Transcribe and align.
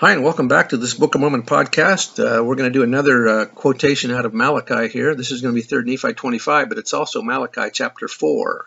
Hi, 0.00 0.14
and 0.14 0.24
welcome 0.24 0.48
back 0.48 0.70
to 0.70 0.78
this 0.78 0.94
Book 0.94 1.14
of 1.14 1.20
Mormon 1.20 1.42
podcast. 1.42 2.18
Uh, 2.18 2.42
we're 2.42 2.54
going 2.54 2.72
to 2.72 2.78
do 2.78 2.82
another 2.82 3.28
uh, 3.28 3.44
quotation 3.44 4.10
out 4.10 4.24
of 4.24 4.32
Malachi 4.32 4.88
here. 4.88 5.14
This 5.14 5.30
is 5.30 5.42
going 5.42 5.54
to 5.54 5.60
be 5.60 5.66
3rd 5.66 5.84
Nephi 5.84 6.14
25, 6.14 6.70
but 6.70 6.78
it's 6.78 6.94
also 6.94 7.20
Malachi 7.20 7.68
chapter 7.70 8.08
4. 8.08 8.66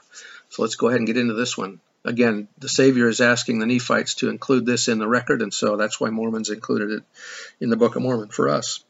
So 0.49 0.61
let's 0.61 0.75
go 0.75 0.89
ahead 0.89 0.99
and 0.99 1.07
get 1.07 1.17
into 1.17 1.33
this 1.33 1.57
one. 1.57 1.79
Again, 2.05 2.49
the 2.59 2.69
Savior 2.69 3.07
is 3.07 3.19
asking 3.19 3.57
the 3.57 3.65
Nephites 3.65 4.13
to 4.17 4.29
include 4.29 4.67
this 4.67 4.87
in 4.87 4.99
the 4.99 5.07
record, 5.07 5.41
and 5.41 5.51
so 5.51 5.75
that's 5.75 5.99
why 5.99 6.11
Mormons 6.11 6.51
included 6.51 6.91
it 6.91 7.03
in 7.59 7.71
the 7.71 7.77
Book 7.77 7.95
of 7.95 8.03
Mormon 8.03 8.29
for 8.29 8.49
us. 8.49 8.81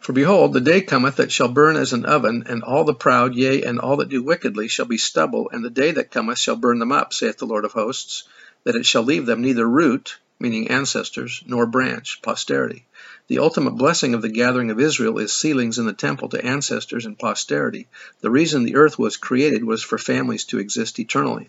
For 0.00 0.14
behold, 0.14 0.54
the 0.54 0.62
day 0.62 0.80
cometh 0.80 1.16
that 1.16 1.30
shall 1.30 1.48
burn 1.48 1.76
as 1.76 1.92
an 1.92 2.06
oven, 2.06 2.44
and 2.48 2.62
all 2.62 2.84
the 2.84 2.94
proud, 2.94 3.34
yea, 3.34 3.64
and 3.64 3.80
all 3.80 3.98
that 3.98 4.08
do 4.08 4.22
wickedly, 4.22 4.66
shall 4.66 4.86
be 4.86 4.96
stubble, 4.96 5.50
and 5.52 5.62
the 5.62 5.68
day 5.68 5.90
that 5.92 6.10
cometh 6.10 6.38
shall 6.38 6.56
burn 6.56 6.78
them 6.78 6.90
up, 6.90 7.12
saith 7.12 7.36
the 7.36 7.44
Lord 7.44 7.66
of 7.66 7.72
hosts, 7.72 8.24
that 8.64 8.76
it 8.76 8.86
shall 8.86 9.02
leave 9.02 9.26
them 9.26 9.42
neither 9.42 9.68
root, 9.68 10.16
meaning 10.42 10.68
ancestors, 10.68 11.42
nor 11.46 11.64
branch, 11.66 12.20
posterity. 12.20 12.84
The 13.28 13.38
ultimate 13.38 13.76
blessing 13.76 14.12
of 14.12 14.22
the 14.22 14.28
gathering 14.28 14.70
of 14.70 14.80
Israel 14.80 15.18
is 15.18 15.32
sealings 15.32 15.78
in 15.78 15.86
the 15.86 15.92
temple 15.92 16.28
to 16.30 16.44
ancestors 16.44 17.06
and 17.06 17.16
posterity. 17.16 17.86
The 18.20 18.30
reason 18.30 18.64
the 18.64 18.74
earth 18.76 18.98
was 18.98 19.16
created 19.16 19.64
was 19.64 19.82
for 19.82 19.98
families 19.98 20.44
to 20.46 20.58
exist 20.58 20.98
eternally. 20.98 21.48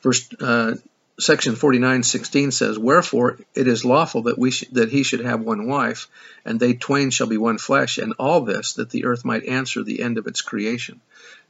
Verse 0.00 0.28
uh, 0.40 0.76
section 1.18 1.56
49:16 1.56 2.52
says, 2.52 2.78
"Wherefore 2.78 3.38
it 3.54 3.66
is 3.66 3.84
lawful 3.84 4.22
that 4.22 4.38
we 4.38 4.52
sh- 4.52 4.70
that 4.72 4.90
he 4.90 5.02
should 5.02 5.20
have 5.20 5.40
one 5.40 5.66
wife, 5.66 6.06
and 6.44 6.60
they 6.60 6.74
twain 6.74 7.10
shall 7.10 7.26
be 7.26 7.36
one 7.36 7.58
flesh, 7.58 7.98
and 7.98 8.14
all 8.18 8.42
this 8.42 8.74
that 8.74 8.90
the 8.90 9.06
earth 9.06 9.24
might 9.24 9.46
answer 9.46 9.82
the 9.82 10.00
end 10.00 10.18
of 10.18 10.28
its 10.28 10.40
creation." 10.40 11.00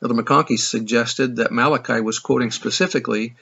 Elder 0.03 0.15
McConkie 0.15 0.59
suggested 0.59 1.37
that 1.37 1.53
Malachi 1.53 2.01
was 2.01 2.19
quoting 2.19 2.51
specifically 2.51 3.35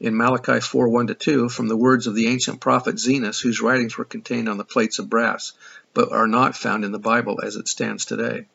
in 0.00 0.16
Malachi 0.16 0.60
4 0.60 0.88
1 0.88 1.16
2 1.18 1.48
from 1.48 1.68
the 1.68 1.76
words 1.76 2.06
of 2.06 2.14
the 2.14 2.28
ancient 2.28 2.60
prophet 2.60 2.96
Zenos, 2.96 3.40
whose 3.40 3.60
writings 3.60 3.98
were 3.98 4.04
contained 4.04 4.48
on 4.48 4.56
the 4.56 4.64
plates 4.64 4.98
of 4.98 5.10
brass, 5.10 5.52
but 5.92 6.12
are 6.12 6.28
not 6.28 6.56
found 6.56 6.84
in 6.84 6.92
the 6.92 6.98
Bible 6.98 7.40
as 7.42 7.56
it 7.56 7.68
stands 7.68 8.04
today. 8.04 8.46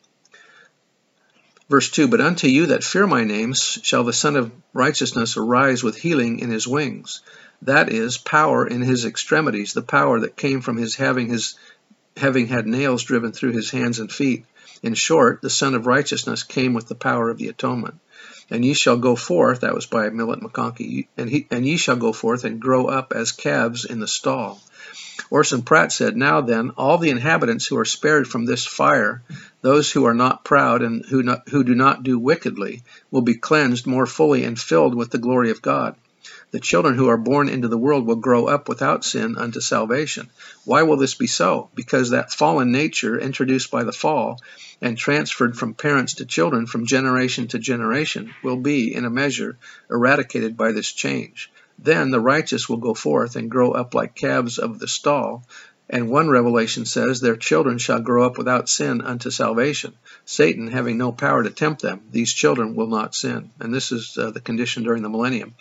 Verse 1.70 1.90
2 1.90 2.08
But 2.08 2.22
unto 2.22 2.48
you 2.48 2.68
that 2.68 2.84
fear 2.84 3.08
my 3.08 3.24
name 3.24 3.54
shall 3.54 4.04
the 4.04 4.14
Sun 4.14 4.36
of 4.36 4.52
Righteousness 4.74 5.38
arise 5.38 5.84
with 5.84 5.98
healing 5.98 6.40
in 6.40 6.50
his 6.50 6.68
wings. 6.68 7.22
That 7.62 7.92
is, 7.92 8.18
power 8.18 8.68
in 8.68 8.82
his 8.82 9.06
extremities, 9.06 9.74
the 9.74 9.82
power 9.82 10.20
that 10.22 10.38
came 10.38 10.62
from 10.62 10.78
his 10.78 10.96
having 10.96 11.30
his 11.30 11.56
having 12.16 12.48
had 12.48 12.68
nails 12.68 13.04
driven 13.04 13.32
through 13.32 13.54
his 13.54 13.72
hands 13.72 14.00
and 14.00 14.12
feet. 14.12 14.46
In 14.84 14.94
short, 14.94 15.42
the 15.42 15.50
Sun 15.50 15.74
of 15.74 15.88
Righteousness 15.88 16.44
came 16.44 16.74
with 16.74 16.88
the 16.88 16.96
power 16.96 17.30
of 17.30 17.38
the 17.38 17.48
atonement. 17.48 17.96
And 18.50 18.64
ye 18.66 18.74
shall 18.74 18.98
go 18.98 19.16
forth, 19.16 19.62
that 19.62 19.74
was 19.74 19.86
by 19.86 20.10
Millet 20.10 20.42
McConkie, 20.42 21.08
and, 21.18 21.30
he, 21.30 21.48
and 21.50 21.66
ye 21.66 21.78
shall 21.78 21.96
go 21.96 22.14
forth 22.14 22.44
and 22.44 22.60
grow 22.60 22.86
up 22.86 23.14
as 23.16 23.32
calves 23.32 23.86
in 23.86 24.00
the 24.00 24.08
stall. 24.08 24.62
Orson 25.30 25.62
Pratt 25.62 25.92
said, 25.92 26.18
Now 26.18 26.42
then, 26.42 26.72
all 26.72 26.98
the 26.98 27.10
inhabitants 27.10 27.68
who 27.68 27.78
are 27.78 27.86
spared 27.86 28.28
from 28.28 28.46
this 28.46 28.66
fire, 28.66 29.24
those 29.62 29.92
who 29.92 30.06
are 30.06 30.14
not 30.14 30.44
proud 30.44 30.82
and 30.82 31.06
who, 31.06 31.24
not, 31.24 31.50
who 31.50 31.64
do 31.64 31.76
not 31.76 32.04
do 32.04 32.20
wickedly, 32.20 32.84
will 33.12 33.22
be 33.22 33.36
cleansed 33.36 33.88
more 33.88 34.06
fully 34.06 34.44
and 34.44 34.60
filled 34.60 34.96
with 34.96 35.10
the 35.12 35.18
glory 35.18 35.52
of 35.52 35.62
God. 35.62 35.96
The 36.52 36.60
children 36.60 36.96
who 36.96 37.10
are 37.10 37.18
born 37.18 37.50
into 37.50 37.68
the 37.68 37.78
world 37.78 38.06
will 38.06 38.16
grow 38.16 38.46
up 38.46 38.70
without 38.70 39.04
sin 39.04 39.38
unto 39.38 39.60
salvation. 39.60 40.30
Why 40.64 40.84
will 40.84 40.96
this 40.96 41.16
be 41.16 41.28
so? 41.28 41.70
Because 41.76 42.12
that 42.12 42.32
fallen 42.32 42.72
nature 42.72 43.20
introduced 43.20 43.70
by 43.72 43.84
the 43.84 43.92
fall 43.92 44.40
and 44.80 44.98
transferred 44.98 45.58
from 45.58 45.74
parents 45.74 46.14
to 46.14 46.26
children 46.26 46.66
from 46.66 46.86
generation 46.86 47.48
to 47.48 47.60
generation 47.60 48.34
will 48.42 48.56
be, 48.56 48.94
in 48.96 49.04
a 49.04 49.10
measure, 49.10 49.58
eradicated 49.90 50.56
by 50.56 50.72
this 50.72 50.92
change. 50.92 51.52
Then 51.78 52.12
the 52.12 52.20
righteous 52.20 52.70
will 52.70 52.78
go 52.78 52.94
forth 52.94 53.36
and 53.36 53.52
grow 53.52 53.72
up 53.72 53.94
like 53.94 54.16
calves 54.16 54.60
of 54.60 54.80
the 54.80 54.88
stall. 54.88 55.46
And 55.90 56.10
one 56.10 56.30
revelation 56.30 56.86
says, 56.86 57.20
Their 57.20 57.36
children 57.36 57.80
shall 57.80 58.00
grow 58.00 58.26
up 58.26 58.38
without 58.38 58.70
sin 58.70 59.02
unto 59.02 59.30
salvation. 59.30 59.94
Satan 60.24 60.68
having 60.68 60.98
no 60.98 61.12
power 61.12 61.44
to 61.44 61.50
tempt 61.50 61.82
them, 61.82 62.02
these 62.12 62.32
children 62.32 62.76
will 62.76 62.88
not 62.88 63.14
sin. 63.14 63.52
And 63.60 63.74
this 63.74 63.92
is 63.92 64.18
uh, 64.18 64.32
the 64.32 64.40
condition 64.40 64.84
during 64.84 65.04
the 65.04 65.10
millennium 65.10 65.56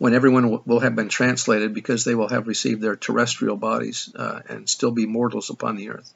when 0.00 0.14
everyone 0.14 0.62
will 0.64 0.80
have 0.80 0.96
been 0.96 1.10
translated 1.10 1.74
because 1.74 2.04
they 2.04 2.14
will 2.14 2.30
have 2.30 2.48
received 2.48 2.80
their 2.80 2.96
terrestrial 2.96 3.58
bodies 3.58 4.10
uh, 4.16 4.40
and 4.48 4.66
still 4.66 4.90
be 4.90 5.04
mortals 5.04 5.50
upon 5.50 5.76
the 5.76 5.90
earth. 5.90 6.14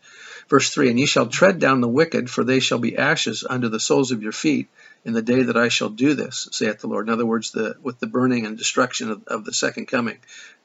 Verse 0.49 0.71
3 0.71 0.89
And 0.89 0.99
ye 0.99 1.05
shall 1.05 1.27
tread 1.27 1.59
down 1.59 1.83
the 1.83 1.87
wicked, 1.89 2.31
for 2.31 2.45
they 2.45 2.61
shall 2.61 2.79
be 2.79 2.97
ashes 2.97 3.45
under 3.47 3.69
the 3.69 3.79
soles 3.79 4.11
of 4.11 4.23
your 4.23 4.33
feet 4.33 4.71
in 5.05 5.13
the 5.13 5.21
day 5.21 5.43
that 5.43 5.59
I 5.59 5.69
shall 5.69 5.91
do 5.91 6.15
this, 6.15 6.49
saith 6.51 6.79
the 6.79 6.87
Lord. 6.87 7.09
In 7.09 7.13
other 7.13 7.27
words, 7.27 7.51
the, 7.51 7.77
with 7.83 8.01
the 8.01 8.07
burning 8.07 8.47
and 8.47 8.57
destruction 8.57 9.11
of, 9.11 9.25
of 9.27 9.45
the 9.45 9.53
second 9.53 9.85
coming, 9.85 10.17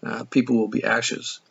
uh, 0.01 0.23
people 0.23 0.55
will 0.55 0.69
be 0.69 0.85
ashes 0.85 1.41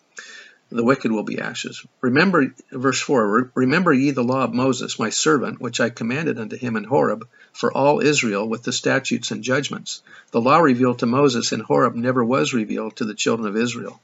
the 0.70 0.84
wicked 0.84 1.10
will 1.10 1.22
be 1.22 1.40
ashes. 1.40 1.86
Remember, 2.02 2.54
verse 2.70 3.00
4 3.00 3.52
Remember 3.54 3.92
ye 3.92 4.10
the 4.10 4.22
law 4.22 4.44
of 4.44 4.52
Moses, 4.52 4.98
my 4.98 5.08
servant, 5.08 5.60
which 5.60 5.80
I 5.80 5.88
commanded 5.88 6.38
unto 6.38 6.56
him 6.56 6.76
in 6.76 6.84
Horeb, 6.84 7.26
for 7.54 7.72
all 7.72 8.00
Israel, 8.00 8.46
with 8.46 8.64
the 8.64 8.72
statutes 8.72 9.30
and 9.30 9.42
judgments. 9.42 10.02
The 10.30 10.42
law 10.42 10.58
revealed 10.58 10.98
to 10.98 11.06
Moses 11.06 11.52
in 11.52 11.60
Horeb 11.60 11.94
never 11.94 12.22
was 12.22 12.52
revealed 12.52 12.96
to 12.96 13.06
the 13.06 13.14
children 13.14 13.48
of 13.48 13.56
Israel. 13.56 14.00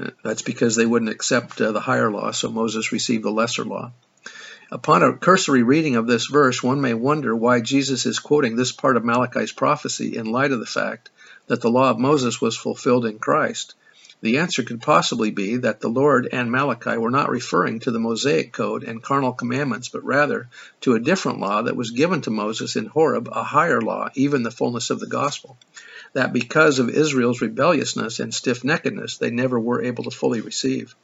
Uh, 0.00 0.10
that's 0.24 0.42
because 0.42 0.74
they 0.74 0.86
wouldn't 0.86 1.10
accept 1.10 1.60
uh, 1.60 1.72
the 1.72 1.80
higher 1.80 2.10
law, 2.10 2.30
so 2.30 2.50
Moses 2.50 2.92
received 2.92 3.24
the 3.24 3.30
lesser 3.30 3.64
law. 3.64 3.92
Upon 4.70 5.02
a 5.02 5.16
cursory 5.16 5.62
reading 5.62 5.96
of 5.96 6.06
this 6.06 6.26
verse, 6.26 6.62
one 6.62 6.80
may 6.80 6.94
wonder 6.94 7.34
why 7.34 7.60
Jesus 7.60 8.06
is 8.06 8.18
quoting 8.18 8.54
this 8.54 8.70
part 8.70 8.96
of 8.96 9.04
Malachi's 9.04 9.52
prophecy 9.52 10.16
in 10.16 10.26
light 10.26 10.52
of 10.52 10.60
the 10.60 10.66
fact 10.66 11.10
that 11.46 11.60
the 11.60 11.70
law 11.70 11.90
of 11.90 11.98
Moses 11.98 12.40
was 12.40 12.56
fulfilled 12.56 13.06
in 13.06 13.18
Christ. 13.18 13.74
The 14.20 14.38
answer 14.38 14.64
could 14.64 14.80
possibly 14.80 15.30
be 15.30 15.58
that 15.58 15.80
the 15.80 15.88
Lord 15.88 16.28
and 16.32 16.50
Malachi 16.50 16.96
were 16.96 17.10
not 17.10 17.30
referring 17.30 17.78
to 17.80 17.92
the 17.92 18.00
Mosaic 18.00 18.52
Code 18.52 18.82
and 18.82 19.02
carnal 19.02 19.32
commandments, 19.32 19.88
but 19.88 20.04
rather 20.04 20.48
to 20.80 20.94
a 20.94 21.00
different 21.00 21.38
law 21.38 21.62
that 21.62 21.76
was 21.76 21.92
given 21.92 22.20
to 22.22 22.30
Moses 22.30 22.74
in 22.74 22.86
Horeb, 22.86 23.28
a 23.30 23.44
higher 23.44 23.80
law, 23.80 24.08
even 24.14 24.42
the 24.42 24.50
fullness 24.50 24.90
of 24.90 24.98
the 24.98 25.06
gospel. 25.06 25.56
That 26.14 26.32
because 26.32 26.80
of 26.80 26.90
Israel's 26.90 27.40
rebelliousness 27.40 28.18
and 28.18 28.34
stiff 28.34 28.62
neckedness, 28.62 29.18
they 29.18 29.30
never 29.30 29.60
were 29.60 29.82
able 29.82 30.02
to 30.04 30.10
fully 30.10 30.40
receive. 30.40 30.96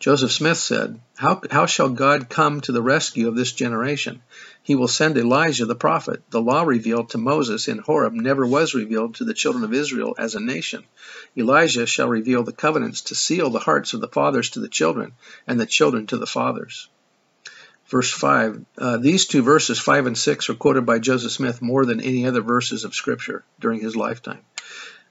Joseph 0.00 0.32
Smith 0.32 0.56
said, 0.56 0.98
how, 1.18 1.42
how 1.50 1.66
shall 1.66 1.90
God 1.90 2.30
come 2.30 2.62
to 2.62 2.72
the 2.72 2.80
rescue 2.80 3.28
of 3.28 3.36
this 3.36 3.52
generation? 3.52 4.22
He 4.62 4.74
will 4.74 4.88
send 4.88 5.18
Elijah 5.18 5.66
the 5.66 5.74
prophet. 5.74 6.22
The 6.30 6.40
law 6.40 6.62
revealed 6.62 7.10
to 7.10 7.18
Moses 7.18 7.68
in 7.68 7.76
Horeb 7.76 8.14
never 8.14 8.46
was 8.46 8.72
revealed 8.72 9.16
to 9.16 9.26
the 9.26 9.34
children 9.34 9.62
of 9.62 9.74
Israel 9.74 10.14
as 10.16 10.34
a 10.34 10.40
nation. 10.40 10.84
Elijah 11.36 11.84
shall 11.84 12.08
reveal 12.08 12.42
the 12.42 12.52
covenants 12.52 13.02
to 13.02 13.14
seal 13.14 13.50
the 13.50 13.58
hearts 13.58 13.92
of 13.92 14.00
the 14.00 14.08
fathers 14.08 14.48
to 14.50 14.60
the 14.60 14.70
children, 14.70 15.12
and 15.46 15.60
the 15.60 15.66
children 15.66 16.06
to 16.06 16.16
the 16.16 16.26
fathers. 16.26 16.88
Verse 17.90 18.10
5. 18.10 18.64
Uh, 18.78 18.96
these 18.96 19.26
two 19.26 19.42
verses, 19.42 19.78
5 19.78 20.06
and 20.06 20.16
6, 20.16 20.48
are 20.48 20.54
quoted 20.54 20.86
by 20.86 20.98
Joseph 20.98 21.32
Smith 21.32 21.60
more 21.60 21.84
than 21.84 22.00
any 22.00 22.24
other 22.24 22.40
verses 22.40 22.84
of 22.84 22.94
Scripture 22.94 23.44
during 23.58 23.80
his 23.80 23.96
lifetime. 23.96 24.40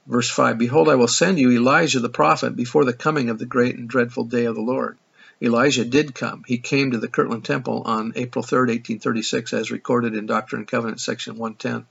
Verse 0.08 0.30
5 0.30 0.58
Behold, 0.58 0.90
I 0.90 0.96
will 0.96 1.08
send 1.08 1.40
you 1.40 1.52
Elijah 1.52 2.00
the 2.00 2.10
prophet 2.10 2.56
before 2.56 2.86
the 2.86 2.94
coming 2.94 3.30
of 3.30 3.40
the 3.40 3.46
great 3.46 3.76
and 3.76 3.88
dreadful 3.88 4.24
day 4.24 4.46
of 4.46 4.56
the 4.56 4.62
Lord. 4.62 4.98
Elijah 5.42 5.86
did 5.86 6.14
come. 6.14 6.44
He 6.46 6.58
came 6.58 6.92
to 6.92 6.98
the 6.98 7.08
Kirtland 7.08 7.46
Temple 7.46 7.84
on 7.86 8.12
April 8.16 8.44
3, 8.44 8.60
1836, 8.60 9.54
as 9.54 9.72
recorded 9.72 10.14
in 10.14 10.26
Doctrine 10.26 10.62
and 10.62 10.68
Covenants, 10.68 11.06
section 11.06 11.38
110, 11.38 11.86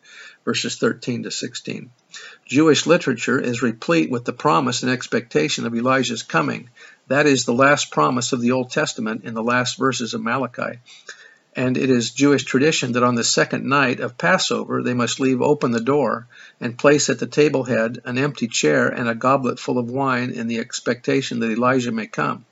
verses 0.44 0.76
13 0.76 1.22
to 1.22 1.30
16. 1.30 1.90
Jewish 2.44 2.86
literature 2.86 3.40
is 3.40 3.62
replete 3.62 4.10
with 4.10 4.26
the 4.26 4.34
promise 4.34 4.82
and 4.82 4.92
expectation 4.92 5.64
of 5.64 5.74
Elijah's 5.74 6.22
coming. 6.22 6.68
That 7.06 7.26
is 7.26 7.46
the 7.46 7.54
last 7.54 7.90
promise 7.90 8.32
of 8.32 8.42
the 8.42 8.52
Old 8.52 8.70
Testament 8.70 9.24
in 9.24 9.32
the 9.32 9.42
last 9.42 9.78
verses 9.78 10.12
of 10.12 10.22
Malachi 10.22 10.80
and 11.58 11.76
it 11.76 11.90
is 11.90 12.12
Jewish 12.12 12.44
tradition 12.44 12.92
that 12.92 13.02
on 13.02 13.16
the 13.16 13.24
second 13.24 13.64
night 13.64 13.98
of 13.98 14.16
Passover 14.16 14.80
they 14.80 14.94
must 14.94 15.18
leave 15.18 15.42
open 15.42 15.72
the 15.72 15.80
door 15.80 16.28
and 16.60 16.78
place 16.78 17.08
at 17.08 17.18
the 17.18 17.26
table 17.26 17.64
head 17.64 18.00
an 18.04 18.16
empty 18.16 18.46
chair 18.46 18.86
and 18.86 19.08
a 19.08 19.14
goblet 19.16 19.58
full 19.58 19.76
of 19.76 19.90
wine 19.90 20.30
in 20.30 20.46
the 20.46 20.60
expectation 20.60 21.40
that 21.40 21.50
Elijah 21.50 21.90
may 21.90 22.06
come. 22.06 22.44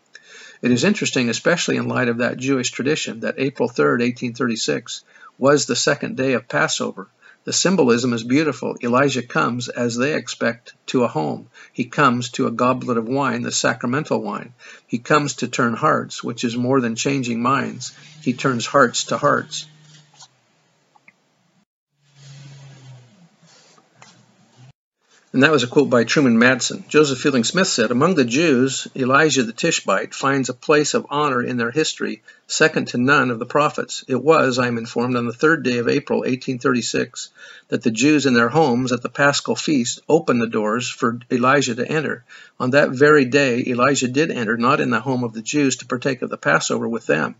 It 0.60 0.72
is 0.72 0.82
interesting, 0.82 1.28
especially 1.28 1.76
in 1.76 1.86
light 1.86 2.08
of 2.08 2.18
that 2.18 2.36
Jewish 2.36 2.72
tradition, 2.72 3.20
that 3.20 3.36
April 3.38 3.68
3, 3.68 3.84
1836, 3.84 5.04
was 5.38 5.66
the 5.66 5.76
second 5.76 6.16
day 6.16 6.32
of 6.32 6.48
Passover, 6.48 7.06
The 7.46 7.52
symbolism 7.52 8.12
is 8.12 8.25
beautiful. 8.25 8.76
Elijah 8.82 9.22
comes, 9.22 9.69
as 9.69 9.96
they 9.96 10.16
expect, 10.16 10.75
to 10.87 11.04
a 11.04 11.08
home. 11.08 11.46
He 11.72 11.84
comes 11.84 12.31
to 12.31 12.48
a 12.48 12.50
goblet 12.50 12.98
of 12.98 13.06
wine, 13.06 13.43
the 13.43 13.52
sacramental 13.52 14.20
wine. 14.20 14.52
He 14.84 14.98
comes 14.98 15.37
to 15.37 15.46
turn 15.46 15.75
hearts, 15.75 16.25
which 16.25 16.43
is 16.43 16.56
more 16.56 16.81
than 16.81 16.96
changing 16.96 17.40
minds. 17.40 17.93
He 18.20 18.32
turns 18.32 18.66
hearts 18.66 19.04
to 19.04 19.16
hearts. 19.16 19.66
And 25.32 25.44
that 25.44 25.52
was 25.52 25.62
a 25.62 25.69
quote 25.69 25.88
by 25.88 26.02
Truman 26.02 26.38
Madsen. 26.38 26.88
Joseph 26.88 27.20
Fielding 27.20 27.44
Smith 27.44 27.69
said, 27.69 27.92
Among 27.92 28.16
the 28.16 28.25
Jews, 28.25 28.88
Elijah 28.96 29.44
the 29.44 29.52
Tishbite 29.52 30.14
finds 30.14 30.49
a 30.49 30.54
place 30.54 30.94
of 30.94 31.06
honor 31.10 31.44
in 31.44 31.58
their 31.58 31.70
history, 31.70 32.22
second 32.48 32.87
to 32.87 32.96
none 32.96 33.31
of 33.31 33.40
the 33.40 33.44
prophets. 33.44 34.04
It 34.06 34.22
was, 34.22 34.56
I 34.58 34.69
am 34.69 34.78
informed, 34.78 35.16
on 35.16 35.26
the 35.26 35.32
third 35.32 35.64
day 35.64 35.78
of 35.78 35.88
April, 35.88 36.20
1836, 36.20 37.31
that 37.69 37.82
the 37.82 37.90
Jews 37.90 38.25
in 38.25 38.34
their 38.34 38.48
homes 38.48 38.93
at 38.93 39.02
the 39.02 39.08
Paschal 39.08 39.56
feast 39.56 40.00
opened 40.08 40.40
the 40.40 40.46
doors 40.46 40.88
for 40.88 41.19
Elijah 41.31 41.75
to 41.75 41.88
enter. 41.88 42.25
On 42.60 42.70
that 42.70 42.90
very 42.90 43.25
day, 43.25 43.64
Elijah 43.66 44.06
did 44.06 44.31
enter, 44.31 44.56
not 44.56 44.81
in 44.81 44.90
the 44.90 45.00
home 45.00 45.25
of 45.25 45.32
the 45.32 45.43
Jews 45.43 45.76
to 45.78 45.87
partake 45.87 46.22
of 46.22 46.31
the 46.31 46.37
Passover 46.37 46.88
with 46.88 47.06
them, 47.06 47.34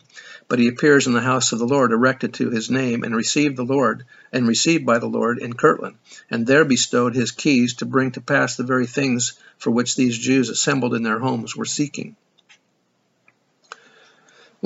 but 0.49 0.59
he 0.59 0.67
appears 0.67 1.07
in 1.07 1.13
the 1.13 1.21
house 1.21 1.53
of 1.53 1.61
the 1.61 1.69
Lord, 1.69 1.93
erected 1.93 2.35
to 2.35 2.51
his 2.51 2.69
name, 2.69 3.05
and 3.05 3.15
received 3.15 3.57
the 3.57 3.65
Lord, 3.65 4.05
and 4.33 4.49
received 4.49 4.85
by 4.85 4.99
the 4.99 5.07
Lord 5.07 5.39
in 5.39 5.53
Kirtland, 5.53 5.97
and 6.31 6.47
there 6.47 6.65
bestowed 6.65 7.15
his 7.15 7.31
keys 7.31 7.75
to 7.75 7.87
bring 7.87 8.11
to 8.13 8.21
pass 8.21 8.57
the 8.57 8.65
very 8.65 8.87
things 8.87 9.39
for 9.57 9.71
which 9.71 9.95
these 9.95 10.19
Jews 10.19 10.49
assembled 10.49 10.95
in 10.95 11.05
their 11.05 11.21
homes 11.21 11.55
were 11.55 11.65
seeking. 11.65 12.17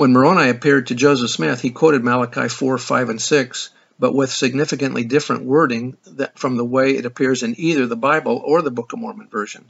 When 0.01 0.13
Moroni 0.13 0.49
appeared 0.49 0.87
to 0.87 0.95
Joseph 0.95 1.29
Smith, 1.29 1.61
he 1.61 1.69
quoted 1.69 2.03
Malachi 2.03 2.47
4, 2.47 2.79
5, 2.79 3.09
and 3.09 3.21
6, 3.21 3.69
but 3.99 4.15
with 4.15 4.31
significantly 4.31 5.03
different 5.03 5.43
wording 5.43 5.95
from 6.33 6.57
the 6.57 6.65
way 6.65 6.97
it 6.97 7.05
appears 7.05 7.43
in 7.43 7.53
either 7.59 7.85
the 7.85 7.95
Bible 7.95 8.41
or 8.43 8.63
the 8.63 8.71
Book 8.71 8.93
of 8.93 8.97
Mormon 8.97 9.27
version. 9.27 9.65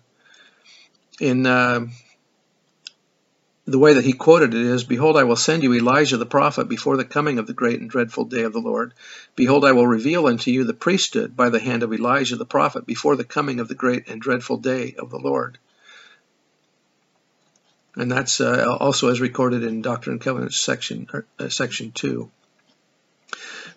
In 1.19 1.45
uh, 1.45 1.87
the 3.65 3.77
way 3.77 3.95
that 3.95 4.05
he 4.05 4.13
quoted 4.13 4.53
it 4.53 4.61
is 4.61 4.85
Behold, 4.85 5.17
I 5.17 5.25
will 5.25 5.35
send 5.35 5.63
you 5.63 5.73
Elijah 5.73 6.15
the 6.15 6.25
prophet 6.25 6.69
before 6.69 6.95
the 6.95 7.03
coming 7.03 7.37
of 7.37 7.45
the 7.45 7.53
great 7.53 7.81
and 7.81 7.89
dreadful 7.89 8.23
day 8.23 8.43
of 8.43 8.53
the 8.53 8.59
Lord. 8.59 8.93
Behold, 9.35 9.65
I 9.65 9.73
will 9.73 9.85
reveal 9.85 10.27
unto 10.27 10.49
you 10.49 10.63
the 10.63 10.73
priesthood 10.73 11.35
by 11.35 11.49
the 11.49 11.59
hand 11.59 11.83
of 11.83 11.91
Elijah 11.91 12.37
the 12.37 12.45
prophet 12.45 12.85
before 12.85 13.17
the 13.17 13.25
coming 13.25 13.59
of 13.59 13.67
the 13.67 13.75
great 13.75 14.07
and 14.07 14.21
dreadful 14.21 14.55
day 14.55 14.95
of 14.97 15.09
the 15.09 15.19
Lord. 15.19 15.57
And 17.95 18.11
that's 18.11 18.39
uh, 18.39 18.77
also 18.79 19.09
as 19.09 19.19
recorded 19.19 19.63
in 19.63 19.81
Doctrine 19.81 20.13
and 20.13 20.21
Covenants 20.21 20.59
section, 20.59 21.07
uh, 21.39 21.49
section 21.49 21.91
2. 21.91 22.29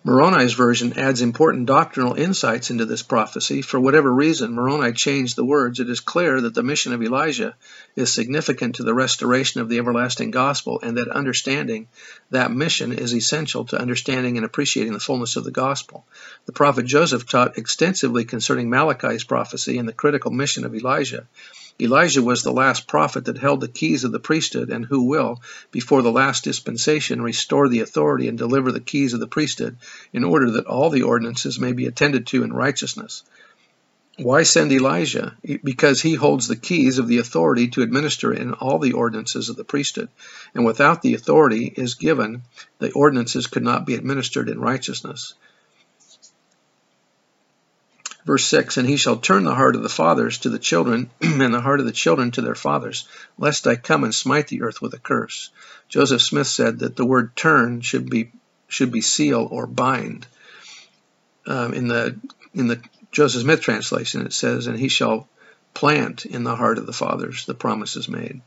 Moroni's 0.05 0.53
version 0.53 0.99
adds 0.99 1.21
important 1.21 1.65
doctrinal 1.65 2.13
insights 2.13 2.69
into 2.69 2.85
this 2.85 3.01
prophecy. 3.01 3.63
For 3.63 3.79
whatever 3.79 4.13
reason, 4.13 4.53
Moroni 4.53 4.93
changed 4.93 5.35
the 5.35 5.43
words. 5.43 5.79
It 5.79 5.89
is 5.89 5.99
clear 5.99 6.39
that 6.41 6.53
the 6.53 6.61
mission 6.61 6.93
of 6.93 7.01
Elijah 7.01 7.55
is 7.95 8.13
significant 8.13 8.75
to 8.75 8.83
the 8.83 8.93
restoration 8.93 9.61
of 9.61 9.67
the 9.67 9.79
everlasting 9.79 10.29
gospel, 10.29 10.79
and 10.83 10.97
that 10.97 11.07
understanding 11.07 11.87
that 12.29 12.51
mission 12.51 12.93
is 12.93 13.15
essential 13.15 13.65
to 13.65 13.81
understanding 13.81 14.37
and 14.37 14.45
appreciating 14.45 14.93
the 14.93 14.99
fullness 14.99 15.37
of 15.37 15.43
the 15.43 15.49
gospel. 15.49 16.05
The 16.45 16.53
prophet 16.53 16.85
Joseph 16.85 17.27
taught 17.27 17.57
extensively 17.57 18.25
concerning 18.25 18.69
Malachi's 18.69 19.23
prophecy 19.23 19.79
and 19.79 19.89
the 19.89 19.93
critical 19.93 20.29
mission 20.29 20.65
of 20.65 20.75
Elijah. 20.75 21.25
Elijah 21.79 22.21
was 22.21 22.41
the 22.41 22.53
last 22.53 22.87
prophet 22.87 23.25
that 23.25 23.37
held 23.37 23.59
the 23.59 23.67
keys 23.67 24.05
of 24.05 24.11
the 24.13 24.19
priesthood 24.19 24.69
and 24.69 24.85
who 24.85 25.03
will, 25.03 25.41
before 25.71 26.01
the 26.01 26.11
last 26.11 26.45
dispensation, 26.45 27.21
restore 27.21 27.67
the 27.67 27.81
authority 27.81 28.29
and 28.29 28.37
deliver 28.37 28.71
the 28.71 28.79
keys 28.79 29.13
of 29.13 29.19
the 29.19 29.27
priesthood 29.27 29.77
in 30.13 30.23
order 30.23 30.51
that 30.51 30.67
all 30.67 30.89
the 30.89 31.01
ordinances 31.01 31.59
may 31.59 31.73
be 31.73 31.85
attended 31.85 32.27
to 32.27 32.43
in 32.43 32.53
righteousness. 32.53 33.23
Why 34.17 34.43
send 34.43 34.71
Elijah? 34.71 35.35
Because 35.61 36.01
he 36.01 36.13
holds 36.13 36.47
the 36.47 36.55
keys 36.55 36.99
of 36.99 37.09
the 37.09 37.17
authority 37.17 37.67
to 37.69 37.81
administer 37.81 38.31
in 38.31 38.53
all 38.53 38.79
the 38.79 38.93
ordinances 38.93 39.49
of 39.49 39.57
the 39.57 39.65
priesthood. 39.65 40.07
And 40.53 40.65
without 40.65 41.01
the 41.01 41.15
authority 41.15 41.73
is 41.75 41.95
given, 41.95 42.43
the 42.79 42.93
ordinances 42.93 43.47
could 43.47 43.63
not 43.63 43.85
be 43.85 43.95
administered 43.95 44.47
in 44.47 44.61
righteousness. 44.61 45.33
Verse 48.25 48.45
6 48.45 48.77
And 48.77 48.87
he 48.87 48.97
shall 48.97 49.17
turn 49.17 49.43
the 49.43 49.55
heart 49.55 49.75
of 49.75 49.83
the 49.83 49.89
fathers 49.89 50.39
to 50.39 50.49
the 50.49 50.59
children, 50.59 51.09
and 51.21 51.53
the 51.53 51.61
heart 51.61 51.79
of 51.79 51.85
the 51.85 51.91
children 51.91 52.31
to 52.31 52.41
their 52.41 52.55
fathers, 52.55 53.07
lest 53.37 53.67
I 53.67 53.75
come 53.75 54.03
and 54.03 54.13
smite 54.13 54.47
the 54.47 54.63
earth 54.63 54.81
with 54.81 54.93
a 54.93 54.99
curse. 54.99 55.51
Joseph 55.89 56.21
Smith 56.21 56.47
said 56.47 56.79
that 56.79 56.95
the 56.95 57.05
word 57.05 57.35
turn 57.35 57.81
should 57.81 58.09
be 58.09 58.31
should 58.67 58.91
be 58.91 59.01
seal 59.01 59.47
or 59.49 59.67
bind. 59.67 60.25
Um, 61.45 61.73
in 61.73 61.87
the 61.87 62.15
in 62.53 62.67
the 62.67 62.81
Joseph 63.11 63.43
Smith 63.43 63.61
translation, 63.61 64.25
it 64.25 64.33
says, 64.33 64.65
"And 64.65 64.79
he 64.79 64.89
shall 64.89 65.29
plant 65.75 66.25
in 66.25 66.43
the 66.43 66.55
heart 66.55 66.79
of 66.79 66.87
the 66.87 66.93
fathers 66.93 67.45
the 67.45 67.53
promises 67.53 68.09
made." 68.09 68.41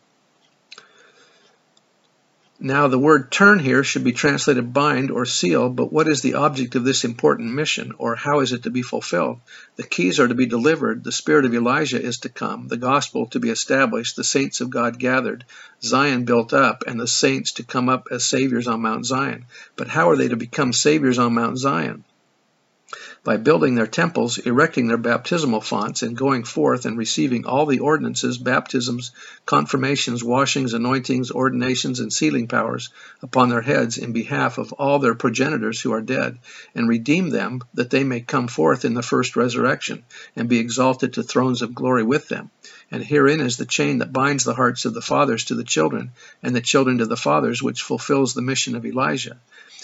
Now, 2.61 2.89
the 2.89 2.99
word 2.99 3.31
turn 3.31 3.61
here 3.61 3.85
should 3.85 4.03
be 4.03 4.11
translated 4.11 4.73
bind 4.73 5.13
or 5.13 5.25
seal, 5.25 5.71
but 5.71 5.93
what 5.93 6.09
is 6.09 6.23
the 6.23 6.35
object 6.35 6.75
of 6.75 6.83
this 6.83 7.05
important 7.05 7.55
mission, 7.55 7.93
or 7.99 8.17
how 8.17 8.41
is 8.41 8.53
it 8.53 8.65
to 8.65 8.71
be 8.71 8.83
fulfilled? 8.83 9.39
The 9.77 9.85
keys 9.85 10.19
are 10.19 10.27
to 10.27 10.35
be 10.35 10.47
delivered, 10.47 11.05
the 11.05 11.13
spirit 11.13 11.45
of 11.45 11.55
Elijah 11.55 12.03
is 12.03 12.19
to 12.19 12.29
come, 12.29 12.67
the 12.67 12.77
gospel 12.77 13.27
to 13.27 13.39
be 13.39 13.51
established, 13.51 14.17
the 14.17 14.25
saints 14.25 14.61
of 14.61 14.71
God 14.71 14.99
gathered, 14.99 15.45
Zion 15.81 16.25
built 16.25 16.53
up, 16.53 16.83
and 16.85 16.99
the 16.99 17.07
saints 17.07 17.53
to 17.53 17.63
come 17.63 17.89
up 17.89 18.09
as 18.11 18.27
saviors 18.27 18.67
on 18.67 18.83
Mount 18.83 19.07
Zion. 19.07 19.45
But 19.77 19.87
how 19.87 20.11
are 20.11 20.17
they 20.17 20.27
to 20.27 20.37
become 20.37 20.73
saviors 20.73 21.21
on 21.21 21.35
Mount 21.35 21.59
Zion? 21.59 22.03
By 23.25 23.37
building 23.37 23.75
their 23.75 23.87
temples, 23.87 24.39
erecting 24.39 24.89
their 24.89 24.97
baptismal 24.97 25.61
fonts, 25.61 26.03
and 26.03 26.17
going 26.17 26.45
forth 26.45 26.87
and 26.87 26.97
receiving 26.97 27.45
all 27.45 27.67
the 27.67 27.81
ordinances, 27.81 28.39
baptisms, 28.39 29.11
confirmations, 29.45 30.23
washings, 30.25 30.75
anointings, 30.75 31.31
ordinations, 31.31 32.01
and 32.01 32.13
sealing 32.13 32.49
powers 32.49 32.91
upon 33.23 33.49
their 33.49 33.63
heads 33.63 33.99
in 33.99 34.13
behalf 34.13 34.59
of 34.59 34.73
all 34.75 34.99
their 34.99 35.15
progenitors 35.15 35.81
who 35.81 35.93
are 35.93 36.01
dead, 36.01 36.39
and 36.75 36.89
redeem 36.89 37.31
them 37.31 37.61
that 37.75 37.91
they 37.91 38.05
may 38.05 38.21
come 38.21 38.49
forth 38.49 38.85
in 38.85 38.95
the 38.95 39.03
first 39.03 39.37
resurrection, 39.37 40.05
and 40.37 40.49
be 40.49 40.59
exalted 40.59 41.15
to 41.15 41.23
thrones 41.23 41.63
of 41.63 41.75
glory 41.75 42.03
with 42.03 42.29
them. 42.29 42.51
And 42.91 43.05
herein 43.05 43.41
is 43.41 43.57
the 43.57 43.67
chain 43.67 43.99
that 43.99 44.13
binds 44.13 44.45
the 44.45 44.55
hearts 44.55 44.85
of 44.85 44.95
the 44.95 45.03
fathers 45.03 45.45
to 45.45 45.55
the 45.55 45.65
children, 45.65 46.13
and 46.43 46.57
the 46.57 46.61
children 46.61 46.99
to 46.99 47.07
the 47.07 47.17
fathers, 47.17 47.63
which 47.63 47.83
fulfills 47.83 48.35
the 48.35 48.43
mission 48.43 48.75
of 48.75 48.87
Elijah. 48.87 49.37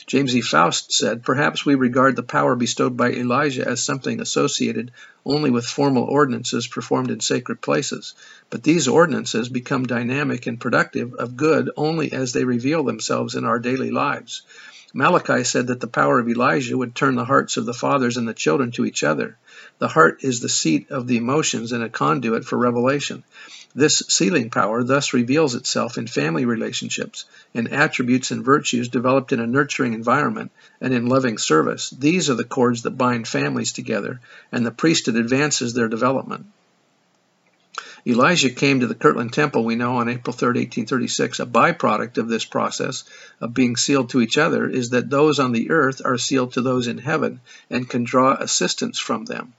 James 0.06 0.36
E. 0.36 0.42
Faust 0.42 0.92
said, 0.92 1.22
Perhaps 1.22 1.64
we 1.64 1.74
regard 1.74 2.14
the 2.14 2.22
power 2.22 2.56
bestowed 2.56 2.96
by 2.96 3.10
Elijah 3.10 3.66
as 3.66 3.82
something 3.82 4.20
associated 4.20 4.90
only 5.24 5.50
with 5.50 5.64
formal 5.64 6.04
ordinances 6.04 6.66
performed 6.66 7.10
in 7.10 7.20
sacred 7.20 7.62
places, 7.62 8.14
but 8.50 8.62
these 8.62 8.86
ordinances 8.86 9.48
become 9.48 9.86
dynamic 9.86 10.46
and 10.46 10.60
productive 10.60 11.14
of 11.14 11.36
good 11.36 11.70
only 11.76 12.12
as 12.12 12.32
they 12.32 12.44
reveal 12.44 12.84
themselves 12.84 13.34
in 13.34 13.44
our 13.44 13.58
daily 13.58 13.90
lives. 13.90 14.42
Malachi 14.96 15.42
said 15.42 15.66
that 15.66 15.80
the 15.80 15.88
power 15.88 16.20
of 16.20 16.28
Elijah 16.28 16.78
would 16.78 16.94
turn 16.94 17.16
the 17.16 17.24
hearts 17.24 17.56
of 17.56 17.66
the 17.66 17.74
fathers 17.74 18.16
and 18.16 18.28
the 18.28 18.32
children 18.32 18.70
to 18.70 18.84
each 18.84 19.02
other. 19.02 19.36
The 19.80 19.88
heart 19.88 20.22
is 20.22 20.38
the 20.38 20.48
seat 20.48 20.88
of 20.88 21.08
the 21.08 21.16
emotions 21.16 21.72
and 21.72 21.82
a 21.82 21.88
conduit 21.88 22.44
for 22.44 22.56
revelation. 22.56 23.24
This 23.74 24.04
sealing 24.08 24.50
power 24.50 24.84
thus 24.84 25.12
reveals 25.12 25.56
itself 25.56 25.98
in 25.98 26.06
family 26.06 26.44
relationships, 26.44 27.24
in 27.52 27.66
attributes 27.66 28.30
and 28.30 28.44
virtues 28.44 28.88
developed 28.88 29.32
in 29.32 29.40
a 29.40 29.48
nurturing 29.48 29.94
environment, 29.94 30.52
and 30.80 30.94
in 30.94 31.06
loving 31.06 31.38
service. 31.38 31.90
These 31.90 32.30
are 32.30 32.36
the 32.36 32.44
cords 32.44 32.82
that 32.82 32.96
bind 32.96 33.26
families 33.26 33.72
together, 33.72 34.20
and 34.52 34.64
the 34.64 34.70
priesthood 34.70 35.16
advances 35.16 35.74
their 35.74 35.88
development. 35.88 36.46
Elijah 38.06 38.50
came 38.50 38.80
to 38.80 38.86
the 38.86 38.94
Kirtland 38.94 39.32
Temple, 39.32 39.64
we 39.64 39.76
know, 39.76 39.96
on 39.96 40.10
April 40.10 40.36
3, 40.36 40.48
1836. 40.48 41.40
A 41.40 41.46
byproduct 41.46 42.18
of 42.18 42.28
this 42.28 42.44
process 42.44 43.04
of 43.40 43.54
being 43.54 43.76
sealed 43.76 44.10
to 44.10 44.20
each 44.20 44.36
other 44.36 44.68
is 44.68 44.90
that 44.90 45.08
those 45.08 45.38
on 45.38 45.52
the 45.52 45.70
earth 45.70 46.02
are 46.04 46.18
sealed 46.18 46.52
to 46.52 46.60
those 46.60 46.86
in 46.86 46.98
heaven 46.98 47.40
and 47.70 47.88
can 47.88 48.04
draw 48.04 48.34
assistance 48.34 48.98
from 48.98 49.24
them. 49.24 49.54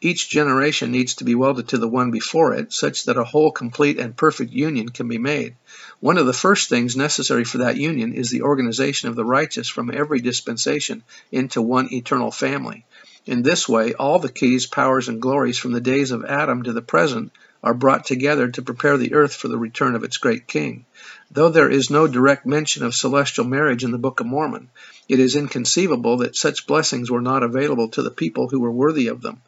Each 0.00 0.30
generation 0.30 0.92
needs 0.92 1.16
to 1.16 1.24
be 1.24 1.34
welded 1.34 1.68
to 1.68 1.76
the 1.76 1.88
one 1.88 2.10
before 2.10 2.54
it, 2.54 2.72
such 2.72 3.04
that 3.04 3.18
a 3.18 3.24
whole, 3.24 3.52
complete, 3.52 3.98
and 3.98 4.16
perfect 4.16 4.50
union 4.50 4.88
can 4.88 5.06
be 5.06 5.18
made. 5.18 5.54
One 6.00 6.16
of 6.16 6.24
the 6.24 6.32
first 6.32 6.70
things 6.70 6.96
necessary 6.96 7.44
for 7.44 7.58
that 7.58 7.76
union 7.76 8.14
is 8.14 8.30
the 8.30 8.42
organization 8.42 9.10
of 9.10 9.14
the 9.14 9.26
righteous 9.26 9.68
from 9.68 9.90
every 9.90 10.20
dispensation 10.20 11.02
into 11.30 11.60
one 11.60 11.92
eternal 11.92 12.30
family. 12.30 12.86
In 13.26 13.42
this 13.42 13.68
way, 13.68 13.92
all 13.92 14.18
the 14.20 14.32
keys, 14.32 14.64
powers, 14.64 15.08
and 15.08 15.20
glories 15.20 15.58
from 15.58 15.72
the 15.72 15.82
days 15.82 16.12
of 16.12 16.24
Adam 16.24 16.62
to 16.62 16.72
the 16.72 16.80
present 16.80 17.30
are 17.62 17.74
brought 17.74 18.04
together 18.04 18.48
to 18.48 18.62
prepare 18.62 18.96
the 18.96 19.14
earth 19.14 19.34
for 19.34 19.48
the 19.48 19.58
return 19.58 19.94
of 19.94 20.04
its 20.04 20.16
great 20.16 20.46
king. 20.46 20.86
Though 21.30 21.48
there 21.48 21.68
is 21.68 21.90
no 21.90 22.06
direct 22.06 22.46
mention 22.46 22.84
of 22.84 22.94
celestial 22.94 23.44
marriage 23.44 23.84
in 23.84 23.90
the 23.90 23.98
Book 23.98 24.20
of 24.20 24.26
Mormon, 24.26 24.68
it 25.08 25.18
is 25.18 25.36
inconceivable 25.36 26.18
that 26.18 26.36
such 26.36 26.66
blessings 26.66 27.10
were 27.10 27.20
not 27.20 27.42
available 27.42 27.88
to 27.90 28.02
the 28.02 28.10
people 28.10 28.48
who 28.48 28.60
were 28.60 28.70
worthy 28.70 29.08
of 29.08 29.22
them. 29.22 29.42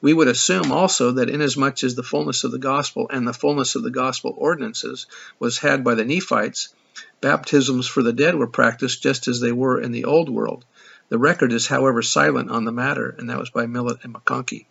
We 0.00 0.14
would 0.14 0.28
assume 0.28 0.70
also 0.70 1.12
that 1.12 1.28
inasmuch 1.28 1.82
as 1.82 1.94
the 1.94 2.02
fullness 2.02 2.44
of 2.44 2.52
the 2.52 2.58
gospel 2.58 3.08
and 3.10 3.26
the 3.26 3.32
fullness 3.32 3.74
of 3.74 3.82
the 3.82 3.90
gospel 3.90 4.34
ordinances 4.36 5.06
was 5.38 5.58
had 5.58 5.82
by 5.82 5.94
the 5.94 6.04
Nephites, 6.04 6.68
baptisms 7.20 7.86
for 7.86 8.02
the 8.02 8.12
dead 8.12 8.34
were 8.34 8.46
practiced 8.46 9.02
just 9.02 9.26
as 9.26 9.40
they 9.40 9.52
were 9.52 9.80
in 9.80 9.92
the 9.92 10.04
old 10.04 10.28
world. 10.28 10.64
The 11.08 11.18
record 11.18 11.52
is, 11.52 11.66
however, 11.66 12.02
silent 12.02 12.50
on 12.50 12.64
the 12.64 12.72
matter, 12.72 13.14
and 13.18 13.30
that 13.30 13.38
was 13.38 13.50
by 13.50 13.66
Millet 13.66 13.98
and 14.02 14.14
McConkie. 14.14 14.66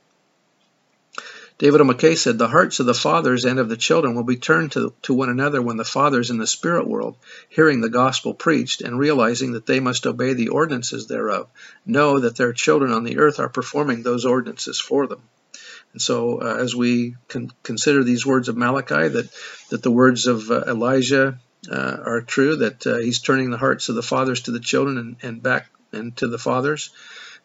David 1.57 1.79
O. 1.79 1.85
McKay 1.85 2.17
said, 2.17 2.37
The 2.37 2.49
hearts 2.49 2.81
of 2.81 2.85
the 2.85 2.93
fathers 2.93 3.45
and 3.45 3.59
of 3.59 3.69
the 3.69 3.77
children 3.77 4.13
will 4.13 4.23
be 4.23 4.35
turned 4.35 4.73
to, 4.73 4.93
to 5.03 5.13
one 5.13 5.29
another 5.29 5.61
when 5.61 5.77
the 5.77 5.85
fathers 5.85 6.29
in 6.29 6.37
the 6.37 6.47
spirit 6.47 6.85
world, 6.85 7.15
hearing 7.47 7.79
the 7.79 7.89
gospel 7.89 8.33
preached 8.33 8.81
and 8.81 8.99
realizing 8.99 9.53
that 9.53 9.65
they 9.65 9.79
must 9.79 10.05
obey 10.05 10.33
the 10.33 10.49
ordinances 10.49 11.07
thereof, 11.07 11.47
know 11.85 12.19
that 12.19 12.35
their 12.35 12.51
children 12.51 12.91
on 12.91 13.05
the 13.05 13.19
earth 13.19 13.39
are 13.39 13.47
performing 13.47 14.03
those 14.03 14.25
ordinances 14.25 14.81
for 14.81 15.07
them. 15.07 15.21
And 15.93 16.01
so, 16.01 16.41
uh, 16.41 16.57
as 16.57 16.75
we 16.75 17.15
con- 17.29 17.53
consider 17.63 18.03
these 18.03 18.25
words 18.25 18.49
of 18.49 18.57
Malachi, 18.57 19.07
that, 19.07 19.29
that 19.69 19.81
the 19.81 19.91
words 19.91 20.27
of 20.27 20.51
uh, 20.51 20.65
Elijah 20.67 21.39
uh, 21.71 21.97
are 22.05 22.21
true, 22.21 22.57
that 22.57 22.85
uh, 22.85 22.97
he's 22.97 23.21
turning 23.21 23.49
the 23.49 23.57
hearts 23.57 23.87
of 23.87 23.95
the 23.95 24.03
fathers 24.03 24.41
to 24.41 24.51
the 24.51 24.59
children 24.59 24.97
and, 24.97 25.15
and 25.21 25.41
back 25.41 25.67
and 25.93 26.17
to 26.17 26.27
the 26.27 26.37
fathers. 26.37 26.89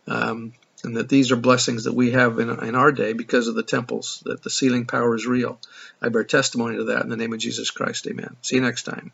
Um, 0.09 0.53
and 0.85 0.97
that 0.97 1.09
these 1.09 1.33
are 1.33 1.37
blessings 1.37 1.85
that 1.85 1.95
we 1.95 2.13
have 2.13 2.39
in, 2.39 2.51
in 2.65 2.75
our 2.75 2.93
day 2.93 3.13
because 3.13 3.49
of 3.49 3.55
the 3.55 3.63
temples, 3.63 4.23
that 4.25 4.43
the 4.43 4.51
sealing 4.51 4.87
power 4.87 5.15
is 5.15 5.27
real. 5.27 5.59
I 6.01 6.09
bear 6.09 6.25
testimony 6.25 6.77
to 6.77 6.85
that 6.85 7.03
in 7.03 7.09
the 7.09 7.17
name 7.17 7.33
of 7.33 7.39
Jesus 7.39 7.71
Christ. 7.71 8.07
Amen. 8.07 8.37
See 8.43 8.57
you 8.57 8.63
next 8.63 8.85
time. 8.85 9.13